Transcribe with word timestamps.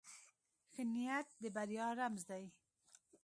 ښه 0.73 0.83
نیت 0.93 1.27
د 1.41 1.43
بریا 1.55 1.87
رمز 1.99 2.21
دی. 2.29 2.43